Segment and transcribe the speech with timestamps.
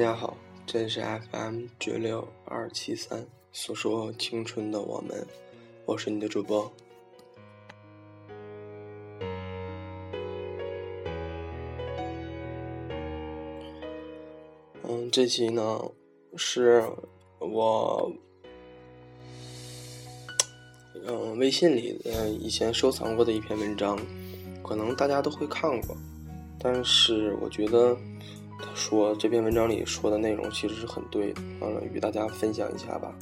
[0.00, 0.34] 大家好，
[0.64, 3.22] 这里是 FM 九六二七三，
[3.52, 5.26] 诉说青春的我们，
[5.84, 6.72] 我是你的主播。
[14.84, 15.78] 嗯，这期呢
[16.34, 16.82] 是
[17.38, 18.10] 我
[21.04, 23.98] 嗯微信里的以前收藏过的一篇文章，
[24.62, 25.94] 可能大家都会看过，
[26.58, 27.94] 但是我觉得。
[28.62, 33.12] 他说这篇文章里说的内容其实是很对的，嗯，与大家分享一下吧。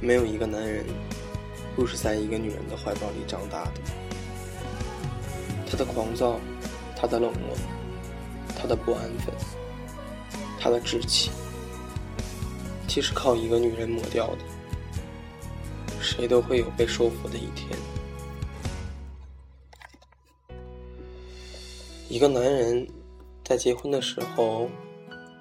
[0.00, 0.84] 没有一个男人
[1.74, 3.80] 不是在一个女人的怀抱里长大的，
[5.68, 6.38] 他的狂躁，
[6.94, 7.56] 他的冷漠，
[8.56, 9.34] 他的不安分，
[10.60, 11.32] 他的志气。
[12.88, 14.38] 其实靠一个女人抹掉的，
[16.00, 17.78] 谁都会有被收服的一天。
[22.08, 22.86] 一个男人
[23.44, 24.70] 在结婚的时候，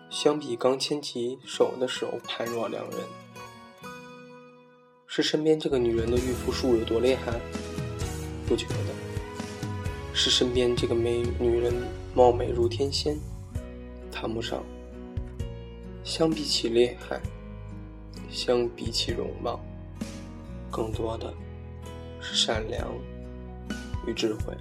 [0.10, 3.00] 相比刚牵起手的时候判若两人。
[5.08, 7.40] 是身边这个女人的御夫术有多厉害？
[8.48, 8.76] 不觉得。
[10.14, 11.73] 是身边这个美女人
[12.14, 13.18] 貌美如天仙？
[14.12, 14.62] 谈不上。
[16.04, 17.22] 相比起厉害。
[18.30, 19.59] 相比起容貌，
[20.72, 21.34] 更多的
[22.20, 22.88] 是善良
[24.06, 24.54] 与智慧，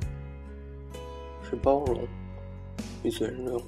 [1.48, 2.06] 是包容
[3.03, 3.61] 与尊重。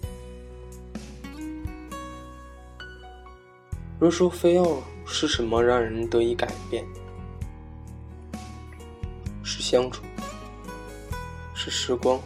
[3.98, 4.64] 若说非要
[5.06, 6.84] 是什么让人得以改变，
[9.42, 10.05] 是相处，
[11.55, 12.20] 是时光，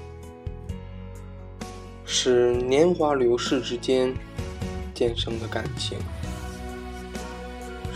[2.05, 4.13] 是年华流逝之间
[4.93, 5.97] 渐生的感情。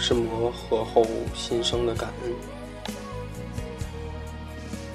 [0.07, 1.03] 是磨合后
[1.35, 2.33] 心生的感恩，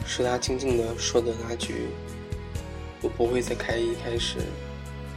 [0.06, 1.88] 是他静静的说的那句
[3.02, 4.38] ：“我不会在开一开始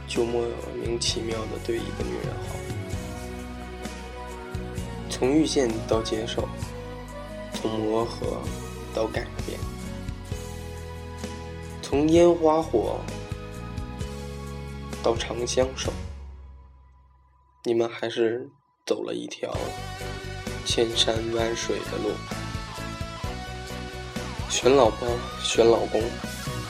[0.07, 0.41] 就莫
[0.81, 2.55] 名其妙的对一个女人好。”
[5.11, 6.49] 从遇见到接受，
[7.53, 8.41] 从磨合
[8.95, 9.59] 到改变，
[11.83, 12.99] 从烟花火
[15.03, 15.93] 到长相守，
[17.63, 18.49] 你们还是。
[18.85, 19.49] 走了一条
[20.65, 22.11] 千山万水的路，
[24.49, 25.07] 选老婆
[25.41, 26.03] 选老公，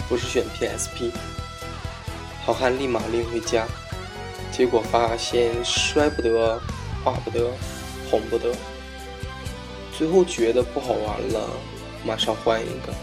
[0.07, 1.11] 不是选 PSP。
[2.45, 3.65] 好汉立马拎回家，
[4.51, 6.61] 结果发现摔不得，
[7.03, 7.51] 画不得，
[8.11, 8.53] 哄不得。
[9.97, 11.49] 最后觉得不好玩了，
[12.05, 12.93] 马上换一个，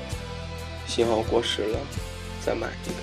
[0.87, 1.79] 幸好过时了，
[2.47, 2.95] 再买一个。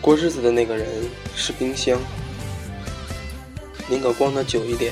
[0.00, 0.86] 过日子的那个人
[1.34, 1.98] 是冰箱。
[3.92, 4.90] 宁可光的久一点，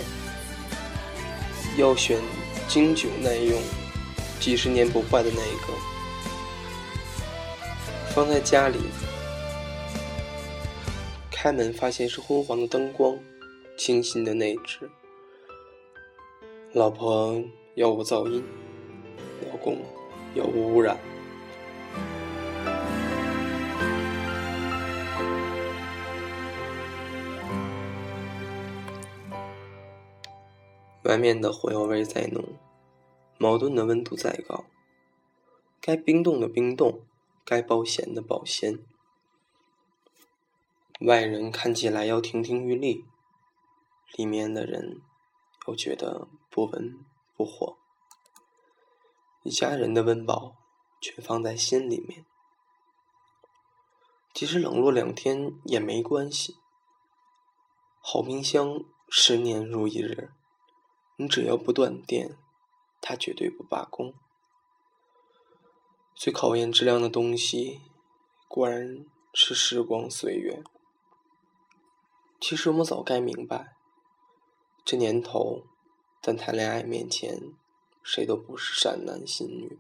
[1.78, 2.20] 要选
[2.68, 3.58] 经久耐用、
[4.38, 5.72] 几十年不坏的那一个。
[8.10, 8.76] 放在家里，
[11.30, 13.18] 开门发现是昏黄的灯光，
[13.78, 14.90] 清新的内置。
[16.74, 17.42] 老婆
[17.76, 18.44] 要无噪音，
[19.50, 19.78] 老公
[20.34, 20.98] 要无污染。
[31.10, 32.56] 外面的火药味再浓，
[33.37, 34.66] 矛盾的温度再高，
[35.81, 37.04] 该冰冻的冰冻，
[37.44, 38.78] 该保鲜的保鲜。
[41.00, 43.04] 外人看起来要亭亭玉立，
[44.12, 45.00] 里面的人
[45.66, 46.97] 又觉得不温
[47.34, 47.77] 不火。
[49.42, 50.54] 一家人的温饱
[51.00, 52.25] 却放在心里面，
[54.32, 56.59] 即使冷落两天也没关系。
[58.00, 60.30] 好冰箱十年如一日。
[61.20, 62.34] 你只要不断电，
[63.02, 64.14] 它绝对不罢工。
[66.14, 67.82] 最考验质量的东西，
[68.48, 70.62] 果然是时光岁月。
[72.40, 73.76] 其实我们早该明白，
[74.82, 75.64] 这年头，
[76.22, 77.52] 在谈恋爱面前，
[78.02, 79.78] 谁都不是善男信女。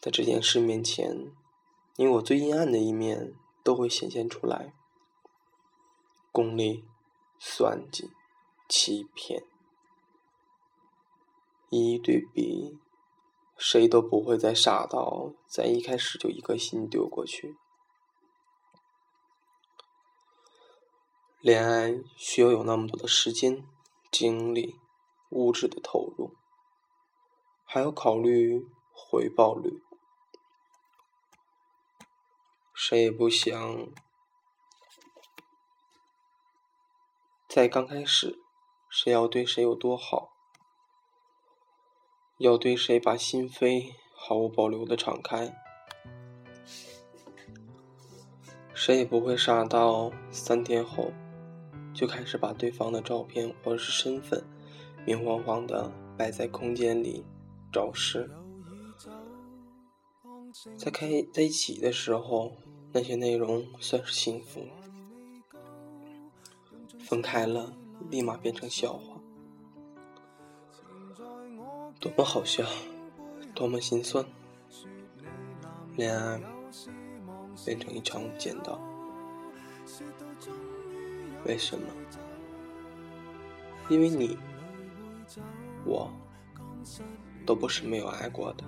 [0.00, 1.30] 在这件事面前，
[1.94, 4.74] 你我最阴暗的一面都会显现出来：
[6.32, 6.82] 功利、
[7.38, 8.10] 算计、
[8.68, 9.44] 欺骗。
[11.72, 12.78] 一一对比，
[13.56, 17.56] 谁都不会再傻到在一开始就一颗心丢过去。
[21.40, 23.66] 恋爱需要有那么多的时间、
[24.10, 24.78] 精力、
[25.30, 26.34] 物质的投入，
[27.64, 29.82] 还要考虑回报率。
[32.74, 33.88] 谁也不想
[37.48, 38.38] 在刚开始，
[38.90, 40.31] 谁要对谁有多好，
[42.42, 45.56] 要对谁把心扉毫无保留的敞开，
[48.74, 51.12] 谁也不会傻到三天后
[51.94, 54.42] 就开始把对方的照片或者是身份
[55.06, 57.24] 明晃晃的摆在空间里
[57.72, 58.28] 昭示。
[60.76, 62.56] 在开在一起的时候，
[62.92, 64.66] 那些内容算是幸福。
[66.98, 67.72] 分开了，
[68.10, 69.11] 立马变成笑话，
[72.02, 72.64] 多么好笑，
[73.54, 74.24] 多么心酸。
[75.94, 76.40] 恋爱
[77.64, 78.76] 变成一场无间道，
[81.46, 81.84] 为什么？
[83.88, 84.36] 因为你，
[85.84, 86.10] 我，
[87.46, 88.64] 都不是没有爱过的。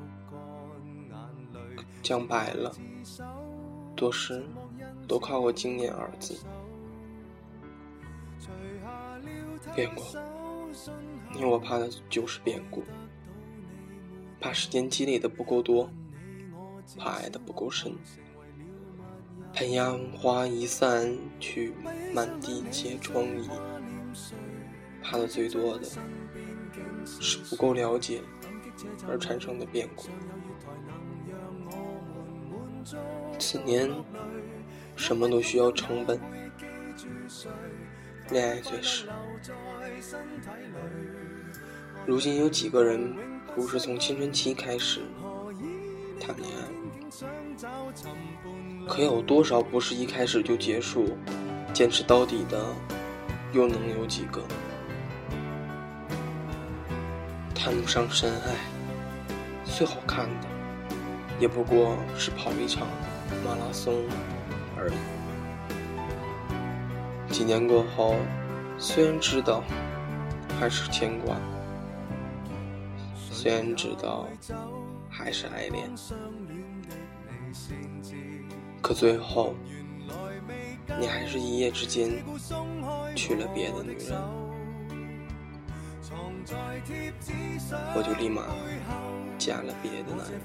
[2.04, 2.72] 讲白了，
[3.96, 4.46] 做事
[5.08, 6.36] 都靠我经验二字。
[9.74, 10.04] 变故，
[11.32, 12.84] 你我怕的就是变故，
[14.44, 15.90] 怕时间积累的不够多，
[16.98, 17.94] 怕爱的不够深，
[19.54, 21.72] 怕烟花一散去，
[22.12, 23.48] 满地皆疮痍，
[25.02, 25.88] 怕的最多的
[27.06, 28.20] 是不够了解
[29.08, 30.08] 而产生的变故。
[33.38, 33.90] 此年，
[34.94, 36.20] 什么都需要成本，
[38.28, 39.08] 恋爱最是。
[42.04, 43.16] 如今有几个人
[43.54, 45.02] 不是从青春期开始
[46.20, 46.62] 谈恋爱？
[48.88, 51.16] 可有多少不是一开始就结束、
[51.72, 52.74] 坚持到底的？
[53.52, 54.42] 又能有几个？
[57.54, 58.56] 谈不上深爱，
[59.64, 60.48] 最好看的
[61.38, 62.88] 也不过是跑一场
[63.44, 64.02] 马拉松
[64.76, 64.94] 而已。
[67.32, 68.16] 几年过后，
[68.78, 69.62] 虽然知道。
[70.60, 71.34] 还是牵挂，
[73.44, 74.26] 虽然知道
[75.10, 75.90] 还是爱恋，
[78.80, 79.54] 可最后
[80.98, 82.24] 你还是一夜之间
[83.14, 84.18] 娶了别的女人，
[87.94, 88.44] 我就立马
[89.36, 90.40] 嫁了别的男人。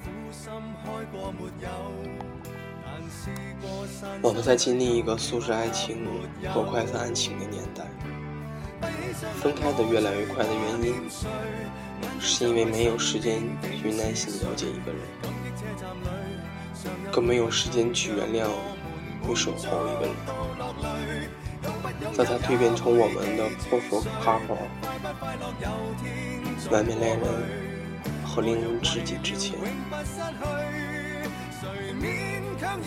[4.21, 6.05] 我们在经历一个速食爱情
[6.53, 7.85] 和快餐爱情的年代。
[9.41, 11.09] 分开的越来越快的原因，
[12.19, 15.01] 是因为没有时间去耐心了解一个人，
[17.11, 18.47] 更没有时间去原谅、
[19.25, 20.15] 去守候一个人。
[22.13, 24.57] 在他蜕变成我们的 perfect couple、
[26.71, 27.27] 完美恋人
[28.25, 29.57] 和令人知己之前，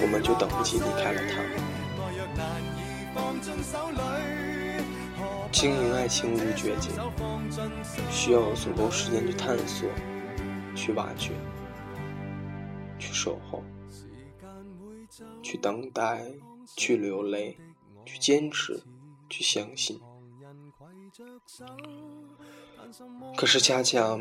[0.00, 1.42] 我们就等不及离开了他。
[5.52, 6.90] 经营爱情无绝境，
[8.10, 9.88] 需要有足够时间去探索、
[10.74, 11.32] 去挖掘、
[12.98, 13.62] 去守候、
[15.42, 16.32] 去等待、
[16.74, 17.58] 去流泪、
[18.06, 18.82] 去坚持、
[19.28, 20.00] 去相信。
[23.36, 24.18] 可是恰恰，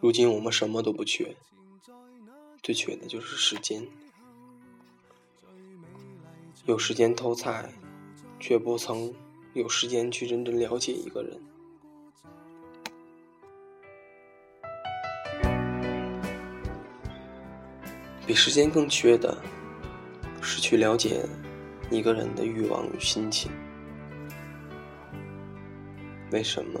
[0.00, 1.36] 如今我们什么都不缺，
[2.60, 3.86] 最缺的就是时间。
[6.66, 7.72] 有时间偷菜，
[8.40, 9.14] 却不曾。
[9.54, 11.40] 有时间去认真了解一个人，
[18.26, 19.36] 比时间更缺的
[20.40, 21.26] 是去了解
[21.90, 23.50] 一个人的欲望与心情。
[26.30, 26.80] 为什么？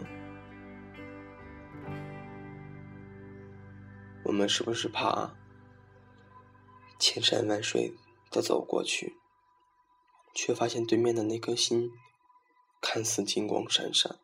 [4.24, 5.34] 我们是不是怕
[6.98, 7.92] 千山万水
[8.30, 9.16] 的走过去，
[10.34, 11.90] 却发现对面的那颗心？
[12.80, 14.18] 看似金光闪闪，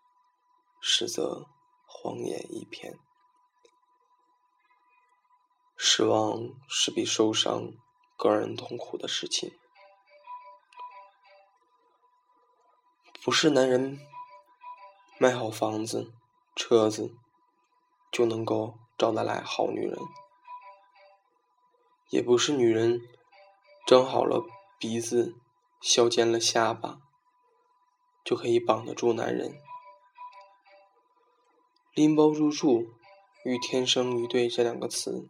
[0.80, 1.46] 实则
[1.86, 2.98] 荒野一片。
[5.76, 7.72] 失望是比受伤
[8.16, 9.52] 更让人痛苦的事情。
[13.22, 13.98] 不是男人
[15.18, 16.12] 卖好房子、
[16.54, 17.14] 车子
[18.12, 19.98] 就能够找得来好女人，
[22.10, 23.00] 也不是女人
[23.86, 24.44] 整好了
[24.78, 25.34] 鼻子、
[25.80, 27.00] 削尖了下巴。
[28.24, 29.60] 就可以绑得住男人。
[31.92, 32.92] 拎包入住
[33.44, 35.28] 与天生一对这两个词，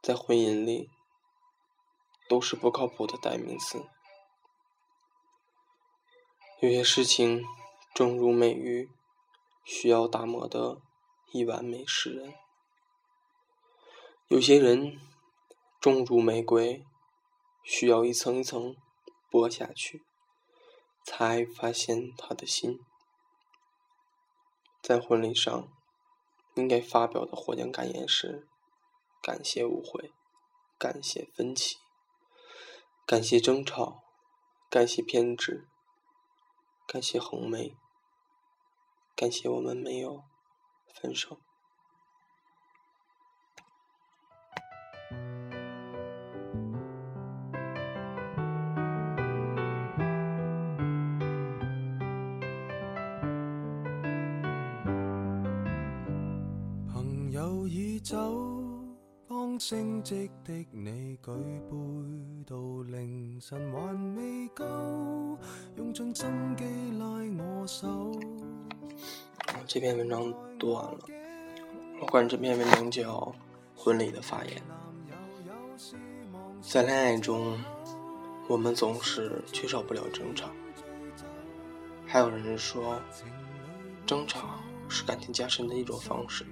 [0.00, 0.88] 在婚姻里
[2.28, 3.84] 都是不靠谱的代名词。
[6.60, 7.44] 有些事情，
[7.94, 8.88] 正如美玉，
[9.64, 10.80] 需要打磨的
[11.32, 12.32] 一完美诗人；
[14.28, 14.98] 有些人，
[15.80, 16.84] 重如玫瑰，
[17.62, 18.76] 需要一层一层
[19.30, 20.02] 剥下去。
[21.04, 22.80] 才发现他的心。
[24.80, 25.68] 在婚礼上，
[26.54, 28.48] 应该发表的获奖感言是：
[29.20, 30.12] 感谢误会，
[30.78, 31.78] 感谢分歧，
[33.06, 34.02] 感谢争吵，
[34.68, 35.68] 感谢偏执，
[36.86, 37.76] 感谢横眉，
[39.14, 40.24] 感谢我们没有
[40.92, 41.38] 分手。
[58.02, 58.16] 走，
[59.28, 61.30] 当升职的你举
[61.70, 62.56] 杯到
[62.90, 64.64] 凌晨还未够，
[65.76, 66.64] 用尽心机
[66.98, 67.06] 拉
[67.38, 68.10] 我手。
[69.68, 70.98] 这篇文章读完了，
[72.00, 73.12] 我管这篇文章叫
[73.80, 74.60] 《婚礼的发言》。
[76.60, 77.56] 在恋爱中，
[78.48, 80.48] 我们总是缺少不了争吵。
[82.04, 83.00] 还有人说，
[84.04, 86.44] 争吵是感情加深的一种方式。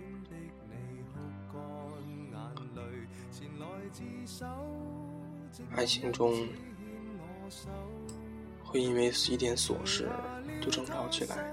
[5.75, 6.49] 爱情中
[8.63, 10.09] 会因为一点琐事
[10.61, 11.51] 就争吵起来。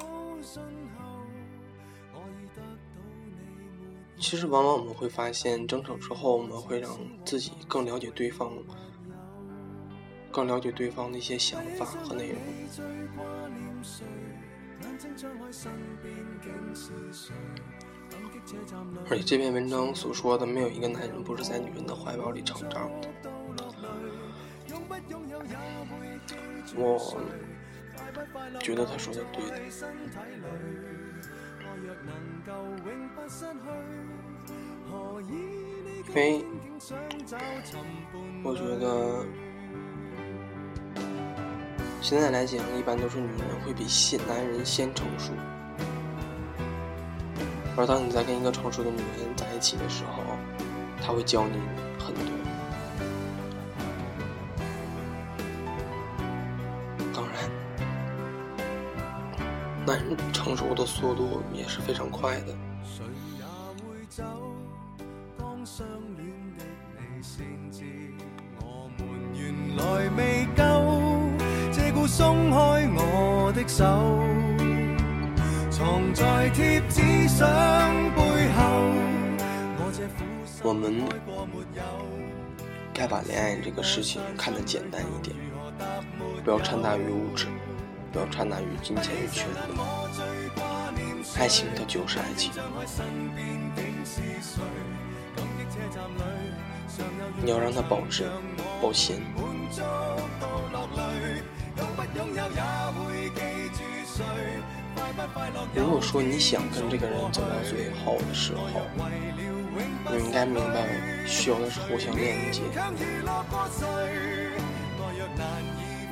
[4.19, 6.89] 其实，往往我们会发现，争吵之后，我们会让
[7.23, 8.51] 自己更了解对方，
[10.31, 12.41] 更了解对方的一些想法和内容。
[19.09, 23.09] 而且这篇文章所说的，没有一个男人不是在女人的怀抱里成长的。
[26.75, 26.99] 我
[28.59, 29.57] 觉得他说的对的，
[36.05, 36.45] 因为
[38.43, 39.25] 我觉得
[42.01, 45.33] 现在来讲，一般都是女人会比先男人先成熟。
[47.79, 50.23] 而当你在跟一个成熟的女人在一起的时候，
[50.99, 51.59] 她会教你
[51.99, 52.23] 很多。
[57.13, 57.35] 当然，
[59.85, 62.57] 男人成熟的速度也是非常快的。
[73.79, 74.46] 我
[80.63, 81.03] 我们
[82.91, 85.35] 该把恋爱这个事情看得简单一点，
[86.43, 87.45] 不要掺杂于物质，
[88.11, 89.53] 不要掺杂于金钱与权利。
[91.37, 92.51] 爱情它就是爱情，
[97.43, 98.27] 你要让它保质
[98.81, 99.21] 保鲜。
[105.73, 108.63] 如果说你想跟这个人走到最后的时候，
[110.11, 112.61] 你应该明白，需要的是互相链接。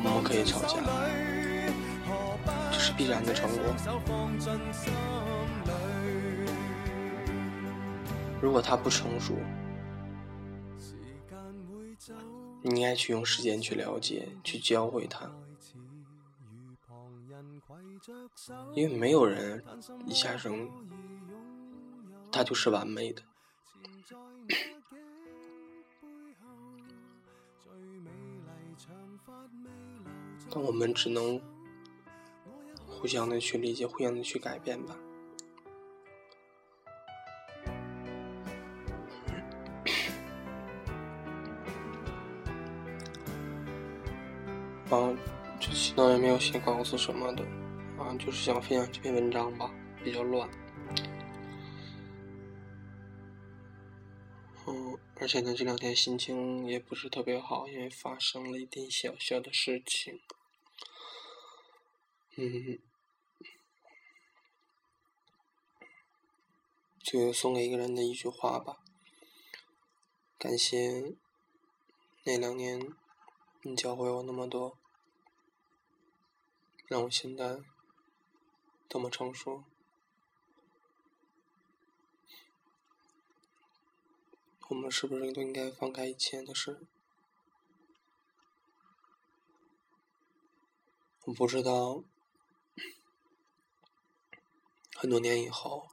[0.03, 0.77] 我们可以吵架，
[2.71, 3.63] 这是必然的成果。
[8.41, 9.33] 如果他不成熟，
[12.61, 15.31] 你应该去用时间去了解，去教会他。
[18.73, 19.63] 因为没有人
[20.05, 20.69] 一下生，
[22.31, 23.21] 他就是完美的。
[30.51, 31.41] 但我们只能
[32.87, 34.95] 互相的去理解，互相的去改变吧。
[44.95, 45.13] 啊，
[45.59, 47.43] 这期呢也没有写稿子什么的。
[47.97, 49.73] 啊，就是想分享这篇文章吧，
[50.03, 50.49] 比较乱。
[54.67, 60.19] 嗯，而且呢，这两天心情也不是特别好，因为发生了一点小小的事情。
[62.35, 62.79] 嗯，
[67.01, 68.79] 就送给一个人的一句话吧。
[70.37, 71.15] 感谢
[72.25, 72.91] 那两年
[73.61, 74.77] 你教会我那么多，
[76.87, 77.59] 让我现在。
[78.87, 79.63] 多么成熟！
[84.69, 86.87] 我们是不是都应该放开以前的事？
[91.25, 92.03] 我不知道，
[94.95, 95.89] 很多年以后，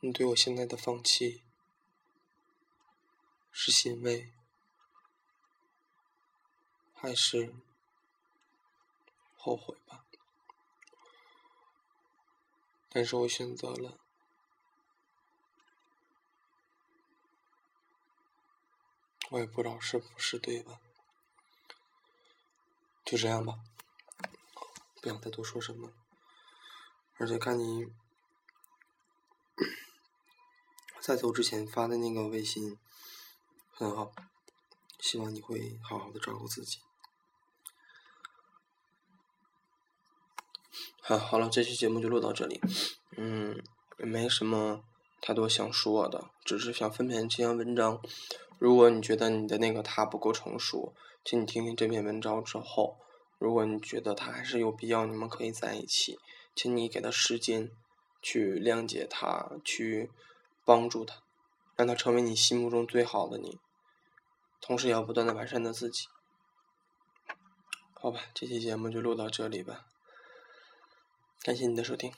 [0.00, 1.42] 你对我现在的放弃
[3.52, 4.32] 是欣慰，
[6.94, 7.54] 还是
[9.42, 10.04] 后悔吧。
[12.90, 13.98] 但是我选择了，
[19.30, 20.80] 我也不知道是不是对吧？
[23.04, 23.60] 就这样吧，
[25.00, 25.92] 不想再多说什么。
[27.16, 27.86] 而且看你
[31.00, 32.78] 在走之前发的那个微信
[33.72, 34.12] 很好，
[34.98, 36.80] 希望你会好好的照顾自己。
[41.02, 42.60] 好，好了，这期节目就录到这里。
[43.16, 43.60] 嗯，
[43.96, 44.84] 没什么
[45.20, 48.00] 太多想说的，只是想分享这篇文章。
[48.58, 52.98] 如果你觉得你的那个他不够成熟，请你听听这篇文章之后，
[53.38, 56.18] 如果你觉得他还是有必要，你们可以在一起。
[56.54, 57.70] 请你给他时间，
[58.20, 60.10] 去谅解他，去
[60.64, 61.22] 帮助他，
[61.76, 63.58] 让他成为你心目中最好的你。
[64.60, 66.06] 同时，也要不断的完善他自己。
[67.94, 69.86] 好吧，这期节目就录到这里吧。
[71.42, 72.12] 感谢你的收听。